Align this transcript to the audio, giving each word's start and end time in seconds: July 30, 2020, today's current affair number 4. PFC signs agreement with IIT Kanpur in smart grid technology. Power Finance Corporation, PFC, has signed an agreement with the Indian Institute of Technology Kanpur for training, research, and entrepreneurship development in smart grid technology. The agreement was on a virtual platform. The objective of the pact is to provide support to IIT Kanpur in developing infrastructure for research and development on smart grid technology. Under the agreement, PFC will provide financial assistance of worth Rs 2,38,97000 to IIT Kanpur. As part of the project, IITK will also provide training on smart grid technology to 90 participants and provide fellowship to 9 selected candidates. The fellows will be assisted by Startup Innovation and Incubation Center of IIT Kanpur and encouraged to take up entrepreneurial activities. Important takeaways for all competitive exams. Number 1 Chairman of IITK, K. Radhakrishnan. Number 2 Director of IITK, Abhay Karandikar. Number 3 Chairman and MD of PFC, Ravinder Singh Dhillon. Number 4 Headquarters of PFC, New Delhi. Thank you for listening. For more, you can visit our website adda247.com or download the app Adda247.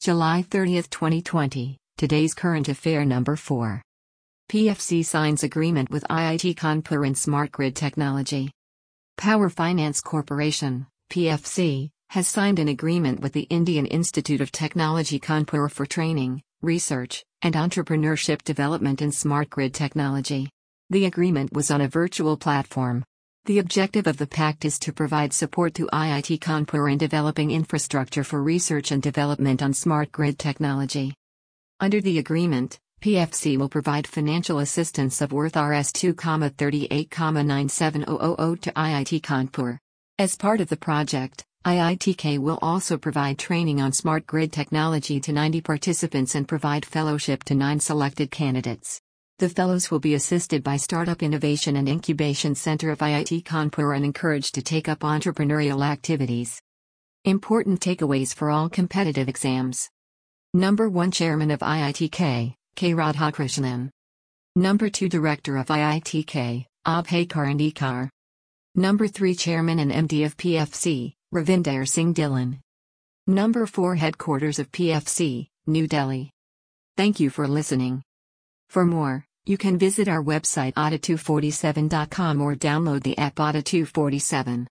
July 0.00 0.42
30, 0.42 0.82
2020, 0.82 1.78
today's 1.96 2.34
current 2.34 2.68
affair 2.68 3.04
number 3.04 3.34
4. 3.34 3.82
PFC 4.48 5.04
signs 5.04 5.42
agreement 5.42 5.90
with 5.90 6.04
IIT 6.08 6.54
Kanpur 6.54 7.04
in 7.04 7.14
smart 7.14 7.50
grid 7.50 7.74
technology. 7.74 8.52
Power 9.16 9.48
Finance 9.48 10.00
Corporation, 10.02 10.86
PFC, 11.10 11.88
has 12.10 12.28
signed 12.28 12.58
an 12.58 12.68
agreement 12.68 13.20
with 13.20 13.32
the 13.32 13.48
Indian 13.50 13.86
Institute 13.86 14.40
of 14.40 14.52
Technology 14.52 15.18
Kanpur 15.18 15.68
for 15.70 15.86
training, 15.86 16.42
research, 16.62 17.24
and 17.42 17.54
entrepreneurship 17.54 18.42
development 18.42 19.02
in 19.02 19.10
smart 19.10 19.50
grid 19.50 19.74
technology. 19.74 20.50
The 20.90 21.06
agreement 21.06 21.52
was 21.52 21.70
on 21.70 21.80
a 21.80 21.88
virtual 21.88 22.36
platform. 22.36 23.02
The 23.46 23.58
objective 23.60 24.06
of 24.08 24.16
the 24.16 24.26
pact 24.26 24.64
is 24.64 24.76
to 24.80 24.92
provide 24.92 25.32
support 25.32 25.74
to 25.74 25.88
IIT 25.92 26.40
Kanpur 26.40 26.90
in 26.90 26.98
developing 26.98 27.52
infrastructure 27.52 28.24
for 28.24 28.42
research 28.42 28.90
and 28.90 29.00
development 29.00 29.62
on 29.62 29.72
smart 29.72 30.10
grid 30.10 30.36
technology. 30.36 31.14
Under 31.78 32.00
the 32.00 32.18
agreement, 32.18 32.80
PFC 33.00 33.56
will 33.56 33.68
provide 33.68 34.08
financial 34.08 34.58
assistance 34.58 35.20
of 35.20 35.30
worth 35.30 35.54
Rs 35.54 35.92
2,38,97000 35.92 38.60
to 38.62 38.72
IIT 38.72 39.22
Kanpur. 39.22 39.78
As 40.18 40.34
part 40.34 40.60
of 40.60 40.68
the 40.68 40.76
project, 40.76 41.44
IITK 41.64 42.40
will 42.40 42.58
also 42.60 42.98
provide 42.98 43.38
training 43.38 43.80
on 43.80 43.92
smart 43.92 44.26
grid 44.26 44.52
technology 44.52 45.20
to 45.20 45.32
90 45.32 45.60
participants 45.60 46.34
and 46.34 46.48
provide 46.48 46.84
fellowship 46.84 47.44
to 47.44 47.54
9 47.54 47.78
selected 47.78 48.32
candidates. 48.32 49.00
The 49.38 49.50
fellows 49.50 49.90
will 49.90 50.00
be 50.00 50.14
assisted 50.14 50.62
by 50.62 50.78
Startup 50.78 51.22
Innovation 51.22 51.76
and 51.76 51.86
Incubation 51.86 52.54
Center 52.54 52.90
of 52.90 53.00
IIT 53.00 53.44
Kanpur 53.44 53.94
and 53.94 54.02
encouraged 54.02 54.54
to 54.54 54.62
take 54.62 54.88
up 54.88 55.00
entrepreneurial 55.00 55.84
activities. 55.84 56.58
Important 57.26 57.80
takeaways 57.80 58.34
for 58.34 58.48
all 58.48 58.70
competitive 58.70 59.28
exams. 59.28 59.90
Number 60.54 60.88
1 60.88 61.10
Chairman 61.10 61.50
of 61.50 61.60
IITK, 61.60 62.54
K. 62.76 62.92
Radhakrishnan. 62.94 63.90
Number 64.54 64.88
2 64.88 65.10
Director 65.10 65.58
of 65.58 65.66
IITK, 65.66 66.64
Abhay 66.86 67.28
Karandikar. 67.28 68.08
Number 68.74 69.06
3 69.06 69.34
Chairman 69.34 69.80
and 69.80 69.92
MD 69.92 70.24
of 70.24 70.38
PFC, 70.38 71.12
Ravinder 71.34 71.86
Singh 71.86 72.14
Dhillon. 72.14 72.60
Number 73.26 73.66
4 73.66 73.96
Headquarters 73.96 74.58
of 74.58 74.72
PFC, 74.72 75.48
New 75.66 75.86
Delhi. 75.86 76.30
Thank 76.96 77.20
you 77.20 77.28
for 77.28 77.46
listening. 77.46 78.02
For 78.68 78.84
more, 78.84 79.26
you 79.44 79.56
can 79.58 79.78
visit 79.78 80.08
our 80.08 80.22
website 80.22 80.74
adda247.com 80.74 82.40
or 82.40 82.54
download 82.54 83.02
the 83.02 83.18
app 83.18 83.36
Adda247. 83.36 84.64